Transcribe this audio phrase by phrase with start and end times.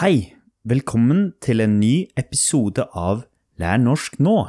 [0.00, 0.30] Hei!
[0.64, 3.18] Velkommen til en ny episode av
[3.60, 4.46] Lær norsk nå.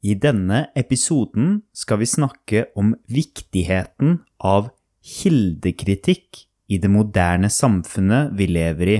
[0.00, 4.70] I denne episoden skal vi snakke om viktigheten av
[5.04, 6.40] kildekritikk
[6.72, 8.96] i det moderne samfunnet vi lever i.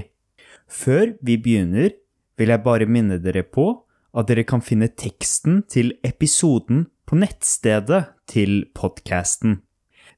[0.69, 1.97] Før vi begynner,
[2.37, 3.71] vil jeg bare minne dere på
[4.13, 9.63] at dere kan finne teksten til episoden på nettstedet til podkasten.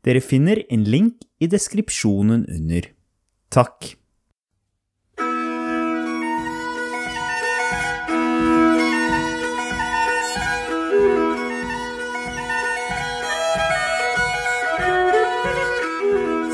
[0.02, 2.91] Dere finner en link i deskripsjonen under.
[3.55, 4.00] Takk.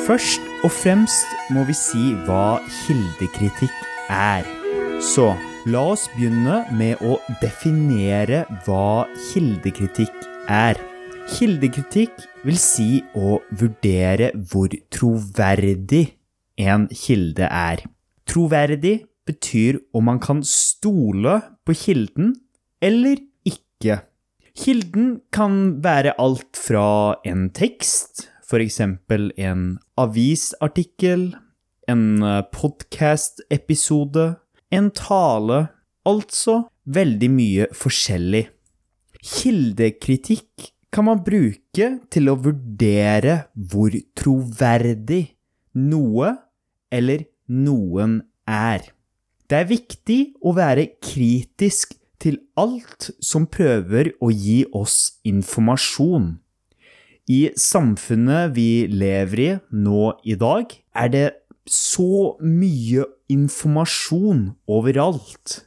[0.07, 3.75] Først og fremst må vi si hva kildekritikk
[4.13, 4.45] er.
[5.03, 5.33] Så
[5.67, 10.79] la oss begynne med å definere hva kildekritikk er.
[11.33, 16.05] Kildekritikk vil si å vurdere hvor troverdig
[16.63, 17.83] en kilde er.
[18.31, 22.31] Troverdig betyr om man kan stole på kilden
[22.79, 24.05] eller ikke.
[24.55, 28.81] Kilden kan være alt fra en tekst, f.eks.
[28.81, 29.63] en
[29.99, 31.35] avisartikkel,
[31.89, 32.05] en
[32.55, 34.37] podkast-episode,
[34.71, 35.67] en tale
[36.07, 38.45] Altså veldig mye forskjellig.
[39.27, 45.25] Kildekritikk kan man bruke til å vurdere hvor troverdig
[45.83, 46.31] noe
[46.95, 48.87] eller noen er.
[49.51, 56.37] Det er viktig å være kritisk til alt som prøver å gi oss informasjon.
[57.27, 61.27] I samfunnet vi lever i nå i dag, er det
[61.67, 65.65] så mye informasjon overalt.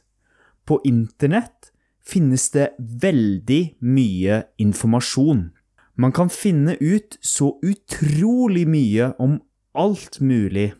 [0.64, 1.68] På internett
[2.00, 5.50] finnes det veldig mye informasjon.
[6.00, 9.36] Man kan finne ut så utrolig mye om
[9.76, 10.70] alt mulig.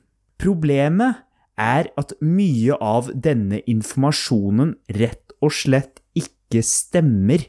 [0.41, 1.21] Problemet
[1.61, 7.45] er at mye av denne informasjonen rett og slett ikke stemmer.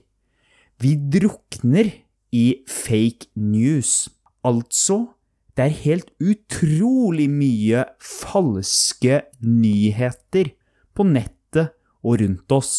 [0.83, 1.93] Vi drukner
[2.31, 4.09] i fake news.
[4.43, 5.11] Altså,
[5.55, 10.53] det er helt utrolig mye falske nyheter
[10.95, 12.73] på nettet og rundt oss.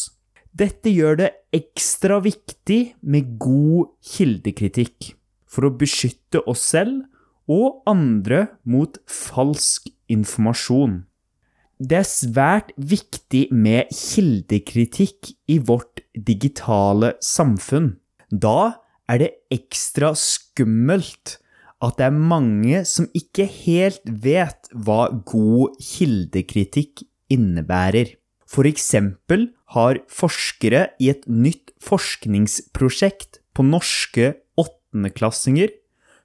[0.52, 5.12] Dette gjør det ekstra viktig med god kildekritikk
[5.48, 7.04] for å beskytte oss selv
[7.50, 11.02] og andre mot falsk informasjon.
[11.82, 17.96] Det er svært viktig med kildekritikk i vårt digitale samfunn.
[18.30, 18.81] Da
[19.12, 21.36] er det ekstra skummelt
[21.82, 27.02] at det er mange som ikke helt vet hva god kildekritikk
[27.32, 28.14] innebærer.
[28.46, 35.72] For eksempel har forskere i et nytt forskningsprosjekt på norske åttendeklassinger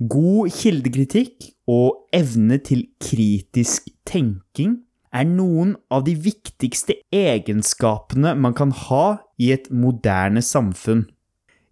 [0.00, 4.78] God kildekritikk og evne til kritisk tenking
[5.12, 11.06] er noen av de viktigste egenskapene man kan ha i et moderne samfunn.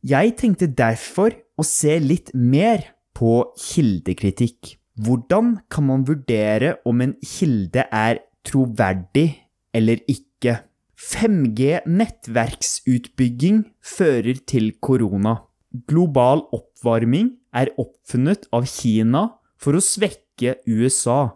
[0.07, 2.85] Jeg tenkte derfor å se litt mer
[3.17, 4.77] på kildekritikk.
[5.01, 9.29] Hvordan kan man vurdere om en kilde er troverdig
[9.77, 10.61] eller ikke?
[10.97, 15.43] 5G nettverksutbygging fører til korona.
[15.89, 19.27] Global oppvarming er oppfunnet av Kina
[19.67, 21.35] for å svekke USA.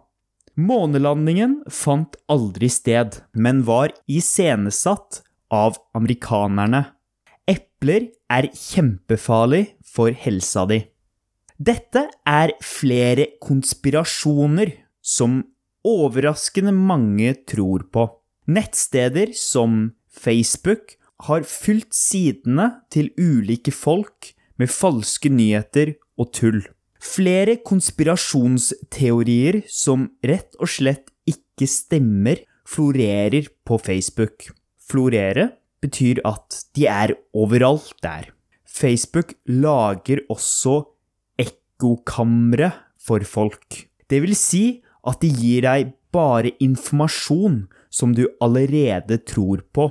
[0.55, 5.19] Månelandingen fant aldri sted, men var iscenesatt
[5.51, 6.85] av amerikanerne.
[7.51, 10.79] Epler er kjempefarlig for helsa di.
[11.59, 15.41] Dette er flere konspirasjoner som
[15.83, 18.07] overraskende mange tror på.
[18.47, 20.95] Nettsteder som Facebook
[21.27, 26.63] har fylt sidene til ulike folk med falske nyheter og tull.
[27.01, 34.51] Flere konspirasjonsteorier som rett og slett ikke stemmer, florerer på Facebook.
[34.77, 35.49] Florere
[35.81, 38.29] betyr at de er overalt der.
[38.69, 40.77] Facebook lager også
[41.41, 42.69] ekkokamre
[43.01, 43.87] for folk.
[44.07, 49.89] Det vil si at de gir deg bare informasjon som du allerede tror på.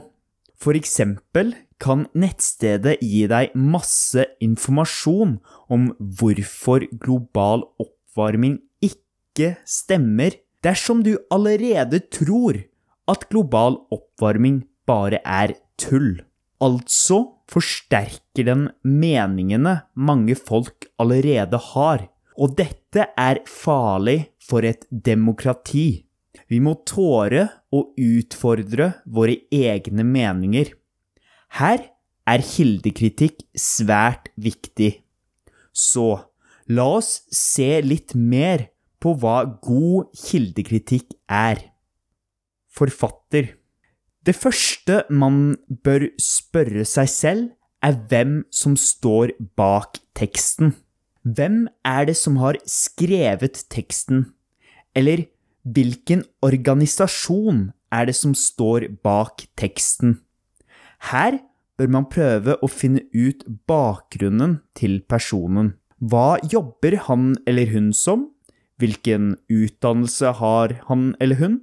[0.60, 5.38] For eksempel kan nettstedet gi deg masse informasjon
[5.73, 5.88] om
[6.21, 12.61] hvorfor global oppvarming ikke stemmer, dersom du allerede tror
[13.11, 16.21] at global oppvarming bare er tull.
[16.61, 22.05] Altså forsterker den meningene mange folk allerede har,
[22.37, 26.05] og dette er farlig for et demokrati.
[26.50, 30.73] Vi må tåre å utfordre våre egne meninger.
[31.58, 31.82] Her
[32.31, 35.00] er kildekritikk svært viktig.
[35.75, 36.23] Så
[36.70, 38.69] la oss se litt mer
[39.02, 41.62] på hva god kildekritikk er.
[42.70, 43.56] Forfatter.
[44.23, 47.49] Det første man bør spørre seg selv,
[47.81, 50.75] er hvem som står bak teksten.
[51.25, 54.26] Hvem er det som har skrevet teksten?
[54.96, 55.25] Eller
[55.64, 60.19] hvilken organisasjon er det som står bak teksten?
[61.08, 61.41] Her
[61.81, 65.75] bør man prøve å finne ut bakgrunnen til personen.
[66.00, 68.29] Hva jobber han eller hun som?
[68.81, 71.61] Hvilken utdannelse har han eller hun?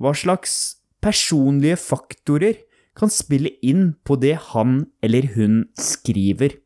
[0.00, 2.60] Hva slags personlige faktorer
[2.96, 6.56] kan spille inn på det han eller hun skriver?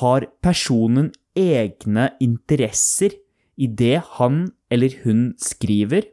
[0.00, 3.16] Har personen egne interesser
[3.60, 6.08] i det han eller hun skriver.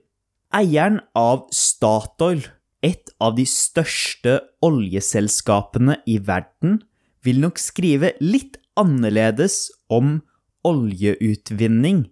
[0.55, 2.45] Eieren av Statoil,
[2.87, 6.79] et av de største oljeselskapene i verden,
[7.25, 10.21] vil nok skrive litt annerledes om
[10.67, 12.05] oljeutvinning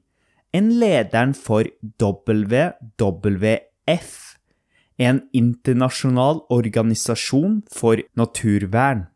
[0.56, 1.68] enn lederen for
[2.00, 4.14] WWF,
[4.96, 9.08] en internasjonal organisasjon for naturvern.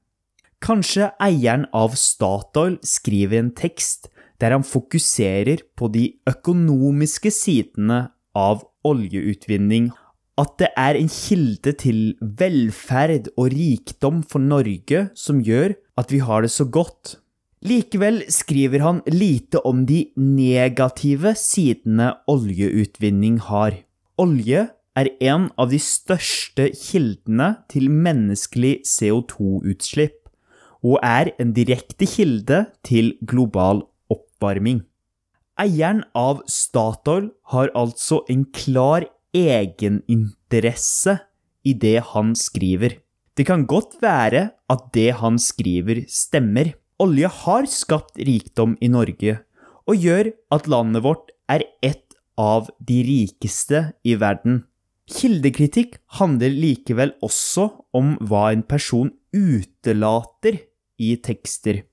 [0.59, 4.09] Kanskje eieren av Statoil skriver en tekst
[4.43, 9.89] der han fokuserer på de økonomiske sidene av oljeutvinning,
[10.39, 16.21] at det er en kilde til velferd og rikdom for Norge som gjør at vi
[16.23, 17.17] har det så godt.
[17.59, 23.75] Likevel skriver han lite om de negative sidene oljeutvinning har.
[24.19, 24.69] Olje
[24.99, 30.15] er en av de største kildene til menneskelig CO2-utslipp,
[30.87, 34.85] og er en direkte kilde til global oppvarming.
[35.59, 39.03] Eieren av Statoil har altså en klar
[39.35, 41.19] egeninteresse
[41.67, 42.97] i det han skriver.
[43.37, 46.73] Det kan godt være at det han skriver, stemmer.
[46.99, 49.39] Olje har skapt rikdom i Norge,
[49.87, 54.65] og gjør at landet vårt er et av de rikeste i verden.
[55.09, 60.59] Kildekritikk handler likevel også om hva en person utelater
[60.99, 61.85] i tekster.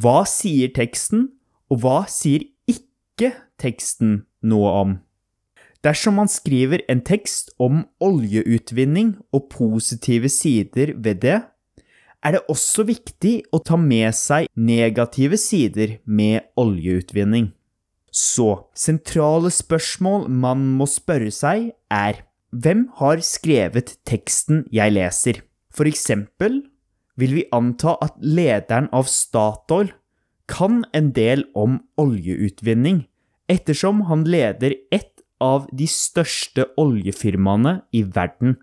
[0.00, 1.28] Hva sier teksten,
[1.70, 3.30] og hva sier ikke
[3.60, 4.96] teksten noe om?
[5.84, 11.42] Dersom man skriver en tekst om oljeutvinning og positive sider ved det,
[12.24, 17.50] er det også viktig å ta med seg negative sider med oljeutvinning.
[18.08, 22.22] Så sentrale spørsmål man må spørre seg, er
[22.54, 25.42] hvem har skrevet teksten jeg leser?
[25.74, 26.62] For eksempel
[27.20, 29.90] vil vi anta at lederen av Statoil
[30.48, 33.04] kan en del om oljeutvinning,
[33.50, 38.56] ettersom han leder ett av de største oljefirmaene i verden.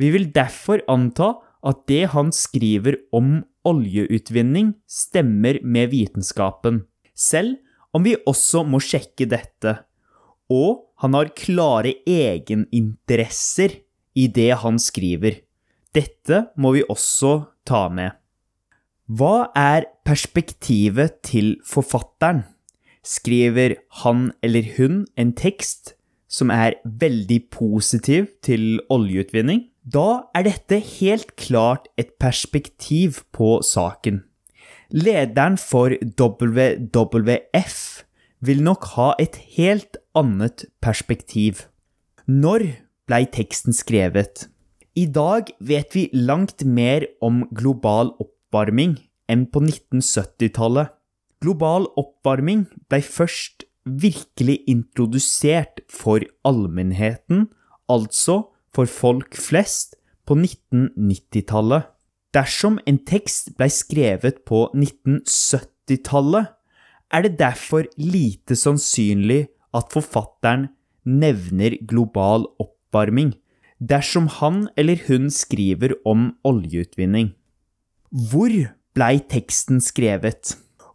[0.00, 7.56] Vi vil derfor anta at det han skriver om oljeutvinning, stemmer med vitenskapen, selv
[7.94, 9.78] om vi også må sjekke dette.
[10.52, 13.78] Og han har klare egeninteresser
[14.14, 15.40] i det han skriver.
[15.94, 17.36] Dette må vi også
[17.66, 18.12] ta med.
[19.04, 22.44] Hva er perspektivet til forfatteren?
[23.04, 25.92] Skriver han eller hun en tekst
[26.28, 29.68] som er veldig positiv til oljeutvinning?
[29.84, 34.22] Da er dette helt klart et perspektiv på saken.
[34.88, 37.78] Lederen for WWF
[38.44, 41.66] vil nok ha et helt annet perspektiv.
[42.24, 42.66] Når
[43.08, 44.48] blei teksten skrevet?
[44.96, 48.96] I dag vet vi langt mer om global oppvarming
[49.28, 50.92] enn på 1970-tallet.
[51.44, 57.50] Global oppvarming ble først virkelig introdusert for allmennheten,
[57.88, 61.84] altså for folk flest, på 1990-tallet.
[62.32, 66.48] Dersom en tekst blei skrevet på 1970-tallet,
[67.12, 69.44] er det derfor lite sannsynlig
[69.76, 70.70] at forfatteren
[71.04, 73.34] nevner global oppvarming
[73.78, 77.34] dersom han eller hun skriver om oljeutvinning.
[78.08, 78.54] Hvor
[78.96, 80.54] blei teksten skrevet?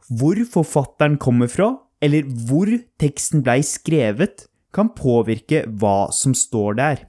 [0.10, 2.70] Hvor forfatteren kommer fra, eller hvor
[3.02, 7.04] teksten blei skrevet, kan påvirke hva som står der.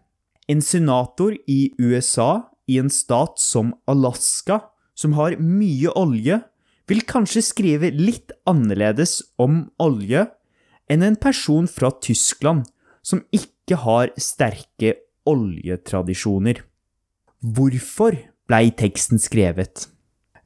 [0.49, 4.61] En senator i USA, i en stat som Alaska,
[4.95, 6.41] som har mye olje,
[6.91, 10.27] vil kanskje skrive litt annerledes om olje
[10.91, 12.67] enn en person fra Tyskland,
[13.03, 14.97] som ikke har sterke
[15.31, 16.59] oljetradisjoner.
[17.41, 18.19] Hvorfor
[18.51, 19.87] blei teksten skrevet?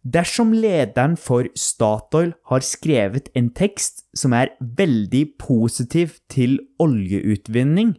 [0.04, 7.94] Dersom lederen for Statoil har skrevet en tekst som er veldig positiv til oljeutvinning,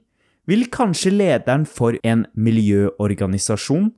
[0.46, 3.90] vil kanskje lederen for en miljøorganisasjon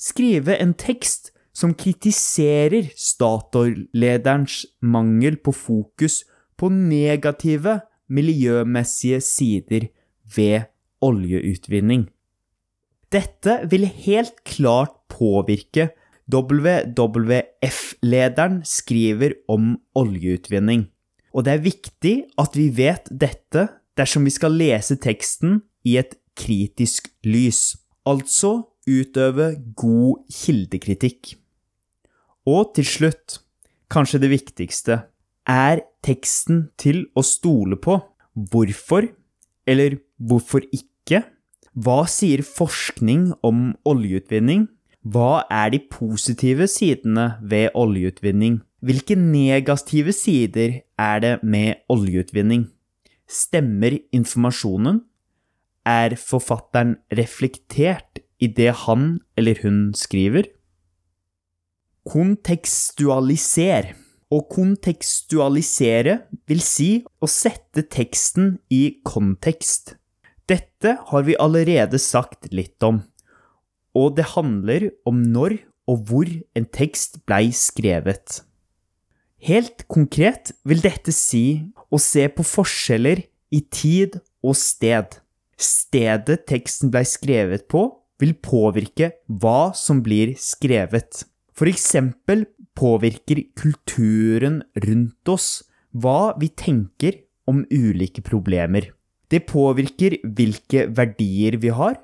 [0.00, 6.22] skrive en tekst som kritiserer Statoil-lederens mangel på fokus
[6.56, 9.90] på negative miljømessige sider
[10.36, 10.70] ved
[11.04, 12.08] oljeutvinning.
[13.12, 15.90] Dette vil helt klart påvirke
[16.30, 20.86] WWF-lederen skriver om oljeutvinning.
[21.34, 23.68] Og det er viktig at vi vet dette
[23.98, 27.76] dersom vi skal lese teksten i et kritisk lys,
[28.08, 31.36] altså utøve god kildekritikk.
[32.48, 33.40] Og til slutt,
[33.92, 34.94] kanskje det viktigste,
[35.50, 37.98] er teksten til å stole på?
[38.50, 39.08] Hvorfor,
[39.68, 41.24] eller hvorfor ikke?
[41.74, 44.68] Hva sier forskning om oljeutvinning?
[45.00, 48.60] Hva er de positive sidene ved oljeutvinning?
[48.84, 52.68] Hvilke negative sider er det med oljeutvinning?
[53.24, 55.00] Stemmer informasjonen?
[55.88, 60.50] Er forfatteren reflektert i det han eller hun skriver?
[62.04, 63.94] Kontekstualiser.
[64.30, 66.90] Å kontekstualisere vil si
[67.20, 69.96] å sette teksten i kontekst.
[70.46, 73.00] Dette har vi allerede sagt litt om
[73.96, 75.58] og det handler om når
[75.90, 78.40] og hvor en tekst blei skrevet.
[79.40, 85.16] Helt konkret vil dette si å se på forskjeller i tid og sted.
[85.60, 87.88] Stedet teksten blei skrevet på,
[88.20, 91.24] vil påvirke hva som blir skrevet.
[91.56, 92.44] For eksempel
[92.76, 95.48] påvirker kulturen rundt oss
[95.96, 97.16] hva vi tenker
[97.50, 98.92] om ulike problemer.
[99.30, 101.96] Det påvirker hvilke verdier vi har,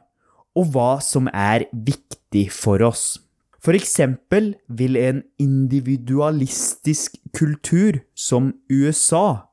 [0.57, 3.19] og hva som er viktig for oss.
[3.61, 9.47] For eksempel vil en individualistisk kultur som USA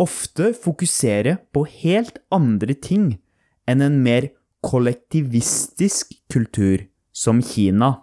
[0.00, 3.14] ofte fokusere på helt andre ting
[3.70, 4.28] enn en mer
[4.64, 6.84] kollektivistisk kultur
[7.14, 8.02] som Kina.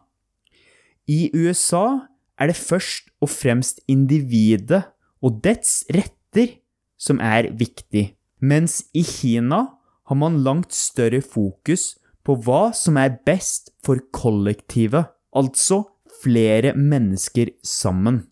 [1.08, 2.08] I USA
[2.40, 4.84] er det først og fremst individet
[5.22, 6.58] og dets retter
[7.02, 9.66] som er viktig, mens i Kina
[10.10, 15.84] har man langt større fokus på hva som er best for kollektivet, altså
[16.22, 18.26] flere mennesker sammen.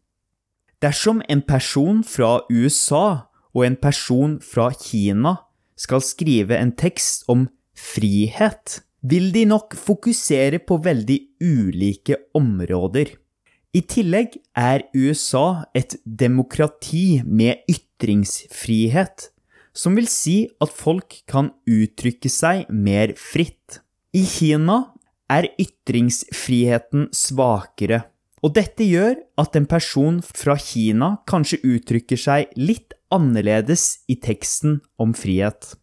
[0.79, 5.35] Dersom en person fra USA og en person fra Kina
[5.79, 13.15] skal skrive en tekst om frihet, vil de nok fokusere på veldig ulike områder.
[13.75, 19.29] I tillegg er USA et demokrati med ytringsfrihet,
[19.79, 23.79] som vil si at folk kan uttrykke seg mer fritt.
[24.11, 24.81] I Kina
[25.31, 28.03] er ytringsfriheten svakere,
[28.43, 34.79] og dette gjør at en person fra Kina kanskje uttrykker seg litt annerledes i teksten
[35.01, 35.75] om frihet.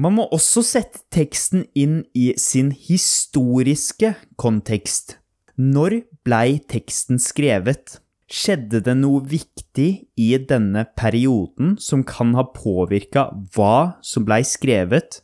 [0.00, 5.18] Man må også sette teksten inn i sin historiske kontekst.
[5.60, 7.98] Når blei teksten skrevet?
[8.30, 13.24] Skjedde det noe viktig i denne perioden som kan ha påvirka
[13.56, 15.18] hva som blei skrevet?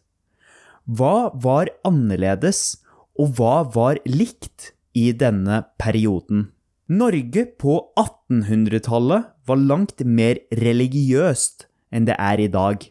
[0.90, 2.82] Hva var annerledes,
[3.14, 6.48] og hva var likt i denne perioden?
[6.90, 12.82] Norge på 1800-tallet var langt mer religiøst enn det er i dag.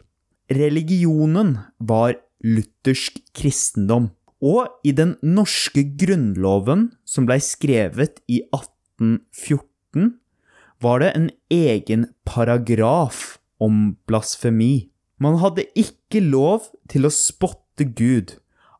[0.48, 4.14] Religionen var luthersk kristendom.
[4.40, 9.64] Og i den norske grunnloven, som blei skrevet i 1814,
[9.96, 10.18] 19
[10.80, 14.90] var det en egen paragraf om blasfemi.
[15.18, 16.62] Man hadde ikke lov
[16.92, 18.36] til å spotte Gud,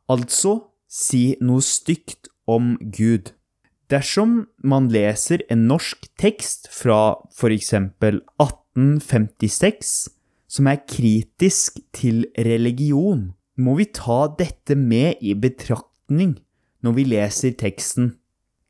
[0.09, 3.33] altså si noe stygt om Gud.
[3.89, 7.73] Dersom man leser en norsk tekst fra f.eks.
[7.73, 10.09] 1856
[10.47, 16.37] som er kritisk til religion, må vi ta dette med i betraktning
[16.85, 18.17] når vi leser teksten.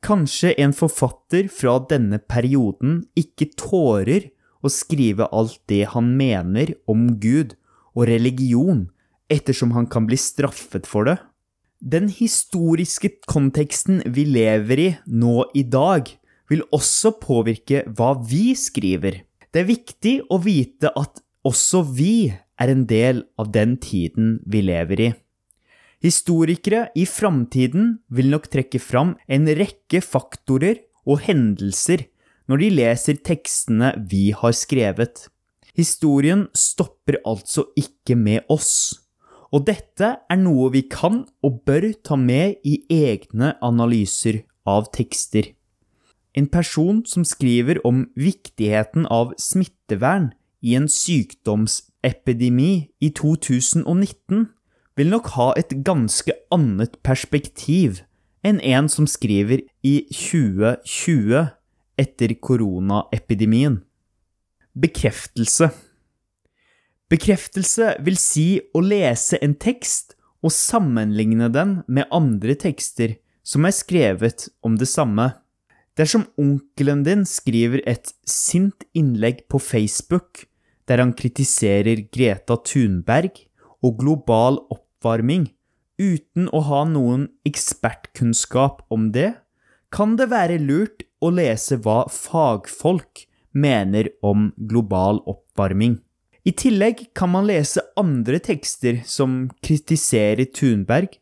[0.04, 4.28] Kanskje en forfatter fra denne perioden ikke tårer
[4.62, 7.56] å skrive alt det han mener om Gud
[7.96, 8.86] og religion,
[9.30, 11.18] ettersom han kan bli straffet for det.
[11.78, 16.08] Den historiske konteksten vi lever i nå i dag,
[16.48, 19.22] vil også påvirke hva vi skriver.
[19.52, 24.62] Det er viktig å vite at også vi er en del av den tiden vi
[24.64, 25.10] lever i.
[26.04, 32.06] Historikere i framtiden vil nok trekke fram en rekke faktorer og hendelser
[32.48, 35.26] når de leser tekstene vi har skrevet.
[35.78, 38.98] Historien stopper altså ikke med oss,
[39.50, 45.54] og dette er noe vi kan og bør ta med i egne analyser av tekster.
[46.36, 50.30] En person som skriver om viktigheten av smittevern
[50.62, 54.46] i en sykdomsepidemi i 2019,
[54.98, 58.02] vil nok ha et ganske annet perspektiv
[58.46, 61.44] enn en som skriver i 2020
[61.98, 63.80] etter koronaepidemien.
[64.78, 65.70] Bekreftelse.
[67.10, 73.74] Bekreftelse vil si å lese en tekst og sammenligne den med andre tekster som er
[73.74, 75.30] skrevet om det samme.
[75.98, 80.44] Dersom onkelen din skriver et sint innlegg på Facebook
[80.88, 83.42] der han kritiserer Greta Thunberg
[83.82, 84.87] og global oppvarming
[85.98, 89.34] uten å ha noen ekspertkunnskap om det,
[89.90, 95.98] kan det være lurt å lese hva fagfolk mener om global oppvarming.
[96.46, 101.18] I tillegg kan man lese andre tekster som kritiserer Thunberg,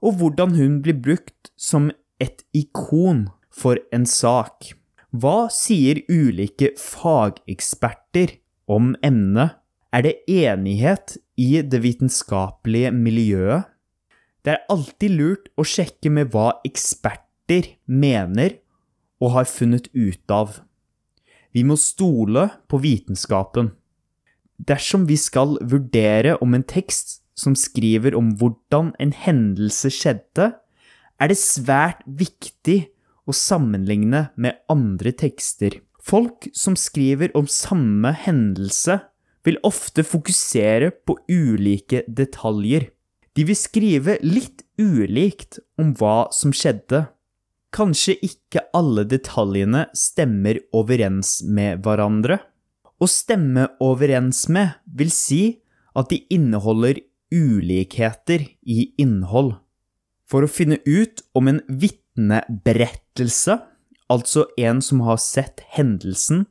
[0.00, 4.72] og hvordan hun blir brukt som et ikon for en sak.
[5.10, 8.38] Hva sier ulike fageksperter
[8.70, 9.59] om emnet?
[9.90, 13.66] Er det enighet i det vitenskapelige miljøet?
[14.44, 18.60] Det er alltid lurt å sjekke med hva eksperter mener
[19.20, 20.60] og har funnet ut av.
[21.50, 23.72] Vi må stole på vitenskapen.
[24.60, 30.52] Dersom vi skal vurdere om en tekst som skriver om hvordan en hendelse skjedde,
[31.20, 32.84] er det svært viktig
[33.28, 35.80] å sammenligne med andre tekster.
[36.00, 39.00] Folk som skriver om samme hendelse,
[39.46, 42.90] vil ofte fokusere på ulike detaljer.
[43.36, 47.06] De vil skrive litt ulikt om hva som skjedde.
[47.70, 52.40] Kanskje ikke alle detaljene stemmer overens med hverandre.
[53.00, 55.42] Å stemme overens med vil si
[55.96, 57.00] at de inneholder
[57.30, 59.54] ulikheter i innhold.
[60.26, 63.56] For å finne ut om en vitneberettelse,
[64.10, 66.44] altså en som har sett hendelsen,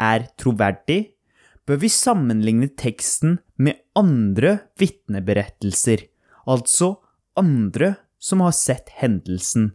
[0.00, 1.15] er troverdig,
[1.66, 6.06] bør vi sammenligne teksten med andre vitneberettelser,
[6.46, 6.96] altså
[7.36, 9.72] andre som har sett hendelsen,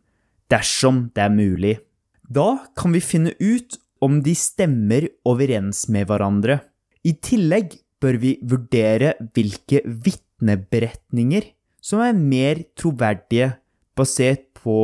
[0.51, 1.75] dersom det er mulig.
[2.23, 6.62] Da kan vi finne ut om de stemmer overens med hverandre.
[7.04, 11.51] I tillegg bør vi vurdere hvilke vitneberetninger
[11.82, 13.51] som er mer troverdige
[13.97, 14.77] basert på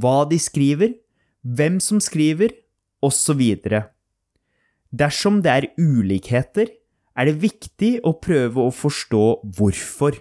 [0.00, 0.94] hva de skriver,
[1.42, 2.52] hvem som skriver,
[3.00, 3.40] osv.
[4.90, 6.70] Dersom det er ulikheter,
[7.16, 9.24] er det viktig å prøve å forstå
[9.58, 10.16] hvorfor.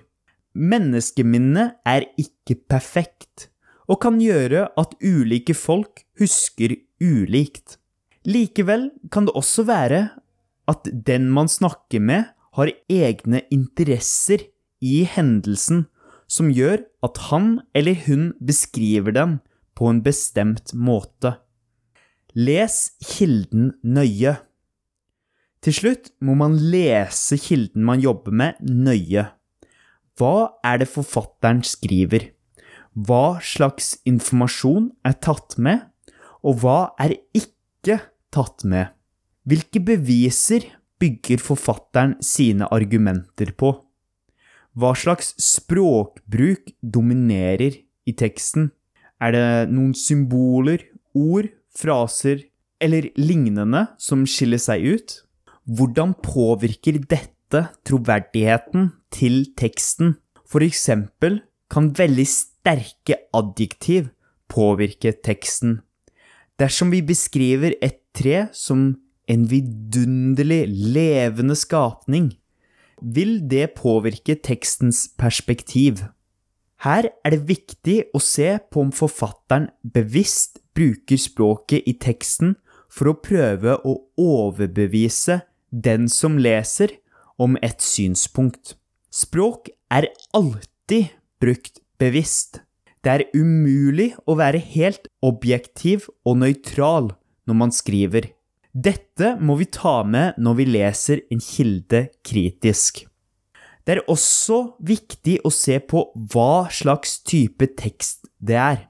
[0.54, 3.50] Menneskeminnet er ikke perfekt,
[3.90, 7.78] og kan gjøre at ulike folk husker ulikt.
[8.28, 10.02] Likevel kan det også være
[10.70, 12.28] at den man snakker med,
[12.58, 14.44] har egne interesser
[14.84, 15.86] i hendelsen
[16.30, 19.38] som gjør at han eller hun beskriver den
[19.78, 21.38] på en bestemt måte.
[22.36, 24.36] Les kilden nøye.
[25.60, 29.26] Til slutt må man lese kilden man jobber med, nøye.
[30.20, 32.30] Hva er det forfatteren skriver?
[32.96, 35.84] Hva slags informasjon er tatt med,
[36.44, 38.00] og hva er ikke
[38.32, 38.92] tatt med?
[39.48, 40.66] Hvilke beviser
[41.00, 43.74] bygger forfatteren sine argumenter på?
[44.80, 48.70] Hva slags språkbruk dominerer i teksten?
[49.20, 52.46] Er det noen symboler, ord, fraser
[52.80, 55.20] eller lignende som skiller seg ut?
[55.70, 60.16] Hvordan påvirker dette troverdigheten til teksten?
[60.50, 64.08] For eksempel kan veldig sterke adjektiv
[64.50, 65.84] påvirke teksten.
[66.58, 68.96] Dersom vi beskriver et tre som
[69.30, 72.32] en vidunderlig levende skapning,
[73.00, 76.02] vil det påvirke tekstens perspektiv.
[76.82, 82.58] Her er det viktig å se på om forfatteren bevisst bruker språket i teksten
[82.90, 86.96] for å prøve å overbevise den som leser,
[87.40, 88.76] om et synspunkt.
[89.10, 92.60] Språk er alltid brukt bevisst.
[93.00, 97.14] Det er umulig å være helt objektiv og nøytral
[97.48, 98.28] når man skriver.
[98.76, 103.06] Dette må vi ta med når vi leser en kilde kritisk.
[103.88, 108.84] Det er også viktig å se på hva slags type tekst det er.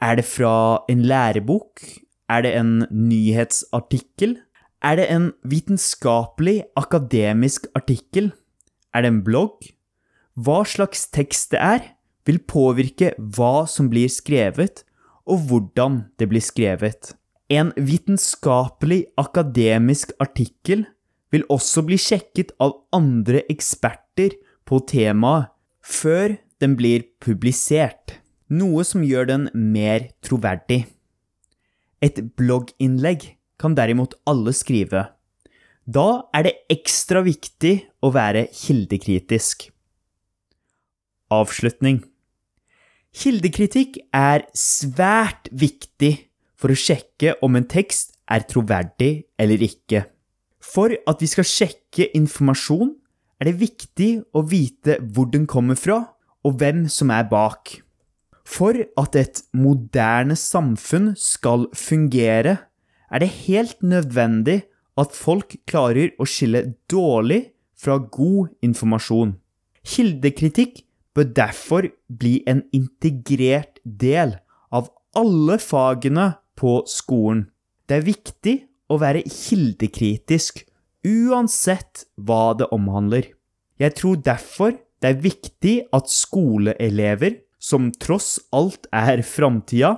[0.00, 1.82] Er det fra en lærebok?
[2.30, 4.38] Er det en nyhetsartikkel?
[4.84, 8.32] Er det en vitenskapelig, akademisk artikkel?
[8.94, 9.70] Er det en blogg?
[10.36, 11.84] Hva slags tekst det er,
[12.26, 14.82] vil påvirke hva som blir skrevet,
[15.26, 17.14] og hvordan det blir skrevet.
[17.48, 20.84] En vitenskapelig, akademisk artikkel
[21.34, 24.36] vil også bli sjekket av andre eksperter
[24.66, 25.52] på temaet
[25.86, 28.18] før den blir publisert,
[28.50, 30.84] noe som gjør den mer troverdig.
[32.02, 35.06] Et blogginnlegg kan derimot alle skrive.
[35.86, 39.68] Da er det ekstra viktig å være kildekritisk.
[41.32, 42.04] Avslutning
[43.16, 46.12] Kildekritikk er svært viktig
[46.58, 50.04] for å sjekke om en tekst er troverdig eller ikke.
[50.60, 52.92] For at vi skal sjekke informasjon,
[53.40, 56.02] er det viktig å vite hvor den kommer fra,
[56.44, 57.78] og hvem som er bak.
[58.46, 62.58] For at et moderne samfunn skal fungere,
[63.10, 64.62] er det helt nødvendig
[64.96, 67.42] at folk klarer å skille dårlig
[67.76, 69.36] fra god informasjon.
[69.86, 70.82] Kildekritikk
[71.16, 74.36] bør derfor bli en integrert del
[74.74, 77.46] av alle fagene på skolen.
[77.86, 78.56] Det er viktig
[78.90, 80.64] å være kildekritisk
[81.06, 83.30] uansett hva det omhandler.
[83.78, 89.92] Jeg tror derfor det er viktig at skoleelever, som tross alt er framtida,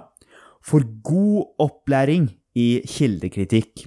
[0.63, 3.87] får god opplæring i kildekritikk.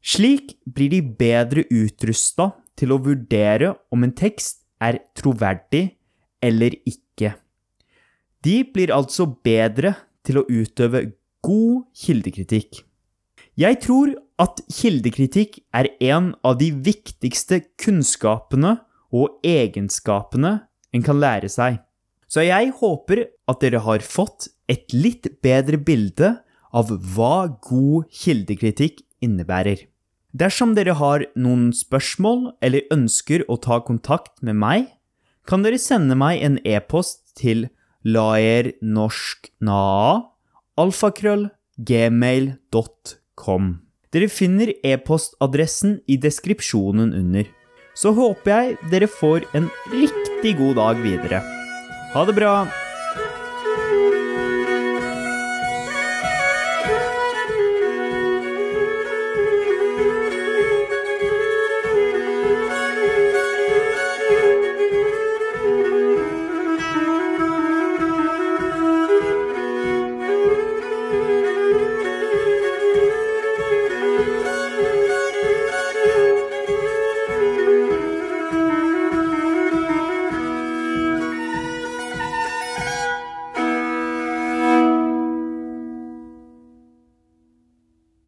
[0.00, 5.90] Slik blir de bedre utrusta til å vurdere om en tekst er troverdig
[6.40, 7.34] eller ikke.
[8.40, 9.92] De blir altså bedre
[10.24, 11.10] til å utøve
[11.44, 12.80] god kildekritikk.
[13.60, 18.78] Jeg tror at kildekritikk er en av de viktigste kunnskapene
[19.12, 20.54] og egenskapene
[20.96, 21.76] en kan lære seg.
[22.30, 26.38] Så jeg håper at dere har fått et litt bedre bilde
[26.72, 29.78] av hva god kildekritikk innebærer.
[30.30, 34.86] Dersom dere har noen spørsmål eller ønsker å ta kontakt med meg,
[35.48, 37.66] kan dere sende meg en e-post til
[38.06, 40.22] laernorsknaa
[44.10, 47.44] Dere finner e-postadressen i deskripsjonen under.
[47.94, 51.38] Så håper jeg dere får en riktig god dag videre.
[52.14, 52.79] Ha det bra!